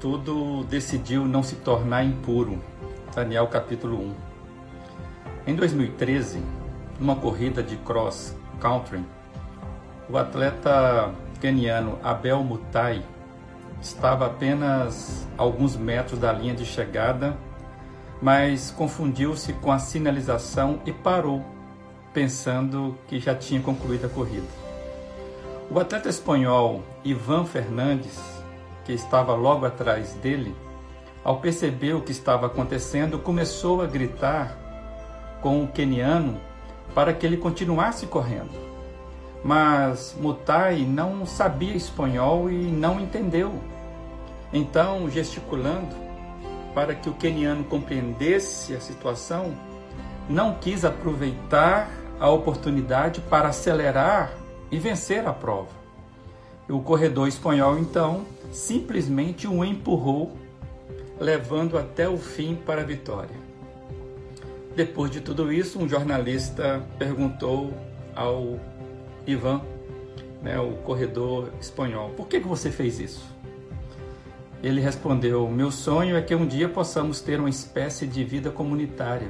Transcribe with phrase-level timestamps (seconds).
[0.00, 2.62] Contudo, decidiu não se tornar impuro.
[3.12, 4.14] Daniel capítulo 1.
[5.48, 6.40] Em 2013,
[7.00, 9.04] numa corrida de cross country,
[10.08, 13.02] o atleta keniano Abel Mutai
[13.82, 17.36] estava apenas alguns metros da linha de chegada,
[18.22, 21.44] mas confundiu-se com a sinalização e parou,
[22.14, 24.46] pensando que já tinha concluído a corrida.
[25.68, 28.37] O atleta espanhol Ivan Fernandes,
[28.88, 30.56] que estava logo atrás dele,
[31.22, 34.56] ao perceber o que estava acontecendo, começou a gritar
[35.42, 36.40] com o queniano
[36.94, 38.48] para que ele continuasse correndo.
[39.44, 43.60] Mas Mutai não sabia espanhol e não entendeu.
[44.54, 45.94] Então, gesticulando
[46.74, 49.52] para que o queniano compreendesse a situação,
[50.30, 54.32] não quis aproveitar a oportunidade para acelerar
[54.70, 55.77] e vencer a prova.
[56.68, 60.36] O corredor espanhol então simplesmente o empurrou,
[61.18, 63.36] levando até o fim para a vitória.
[64.76, 67.72] Depois de tudo isso, um jornalista perguntou
[68.14, 68.60] ao
[69.26, 69.62] Ivan,
[70.42, 73.26] né, o corredor espanhol, por que, que você fez isso?
[74.62, 79.28] Ele respondeu: Meu sonho é que um dia possamos ter uma espécie de vida comunitária.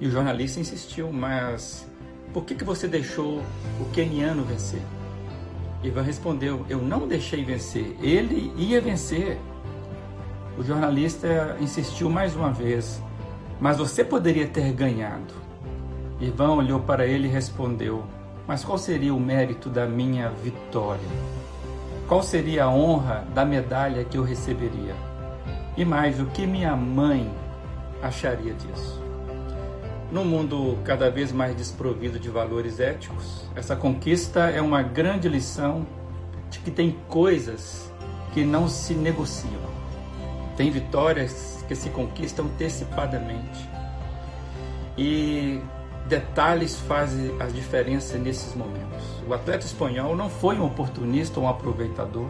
[0.00, 1.88] E o jornalista insistiu: Mas
[2.32, 3.38] por que, que você deixou
[3.80, 4.82] o queniano vencer?
[5.82, 9.38] Ivan respondeu: Eu não deixei vencer, ele ia vencer.
[10.56, 13.02] O jornalista insistiu mais uma vez:
[13.60, 15.34] Mas você poderia ter ganhado.
[16.20, 18.04] Ivan olhou para ele e respondeu:
[18.46, 21.00] Mas qual seria o mérito da minha vitória?
[22.06, 24.94] Qual seria a honra da medalha que eu receberia?
[25.76, 27.28] E mais, o que minha mãe
[28.02, 29.02] acharia disso?
[30.12, 35.86] No mundo cada vez mais desprovido de valores éticos, essa conquista é uma grande lição
[36.50, 37.90] de que tem coisas
[38.34, 39.72] que não se negociam.
[40.54, 43.66] Tem vitórias que se conquistam antecipadamente.
[44.98, 45.62] E
[46.06, 49.02] detalhes fazem a diferença nesses momentos.
[49.26, 52.28] O atleta espanhol não foi um oportunista ou um aproveitador.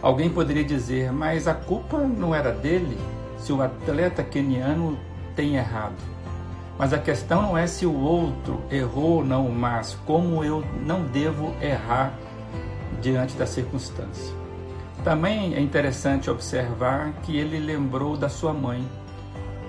[0.00, 2.96] Alguém poderia dizer, mas a culpa não era dele
[3.36, 4.96] se o atleta keniano
[5.34, 6.19] tem errado.
[6.80, 11.02] Mas a questão não é se o outro errou ou não, mas como eu não
[11.02, 12.14] devo errar
[13.02, 14.34] diante da circunstância.
[15.04, 18.82] Também é interessante observar que ele lembrou da sua mãe.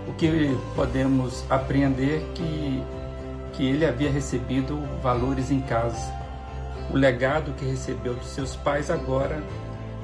[0.08, 2.82] O que podemos aprender que
[3.52, 6.14] que ele havia recebido valores em casa.
[6.94, 9.44] O legado que recebeu dos seus pais agora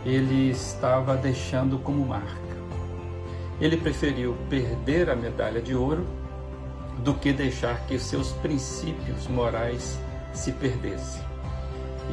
[0.05, 2.57] ele estava deixando como marca.
[3.61, 6.05] Ele preferiu perder a medalha de ouro
[7.03, 9.99] do que deixar que seus princípios morais
[10.33, 11.21] se perdessem.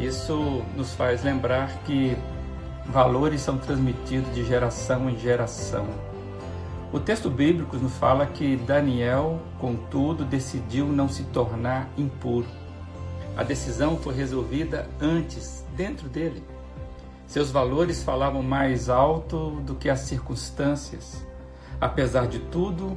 [0.00, 2.16] Isso nos faz lembrar que
[2.86, 5.86] valores são transmitidos de geração em geração.
[6.92, 12.46] O texto bíblico nos fala que Daniel, contudo, decidiu não se tornar impuro.
[13.36, 16.42] A decisão foi resolvida antes, dentro dele.
[17.26, 21.26] Seus valores falavam mais alto do que as circunstâncias.
[21.80, 22.96] Apesar de tudo,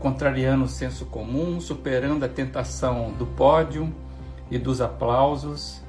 [0.00, 3.92] contrariando o senso comum, superando a tentação do pódio
[4.50, 5.80] e dos aplausos,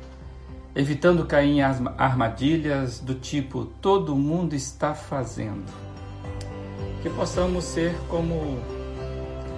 [0.75, 5.65] evitando cair em armadilhas do tipo todo mundo está fazendo.
[7.01, 8.59] Que possamos ser como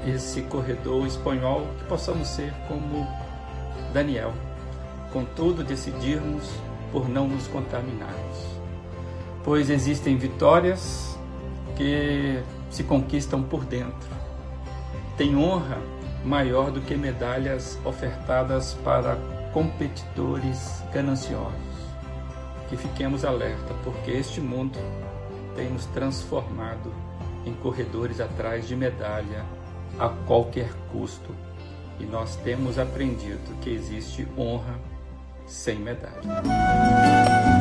[0.05, 3.07] esse corredor espanhol, que possamos ser como
[3.93, 4.33] Daniel,
[5.13, 6.49] contudo decidirmos
[6.91, 8.37] por não nos contaminarmos.
[9.43, 11.17] Pois existem vitórias
[11.75, 14.18] que se conquistam por dentro
[15.19, 15.77] tem honra
[16.23, 19.17] maior do que medalhas ofertadas para
[19.51, 21.51] competidores gananciosos.
[22.69, 24.79] Que fiquemos alerta, porque este mundo
[25.57, 26.93] tem nos transformado
[27.45, 29.43] em corredores atrás de medalha
[29.99, 31.35] a qualquer custo.
[31.99, 34.79] E nós temos aprendido que existe honra
[35.45, 37.58] sem medalha.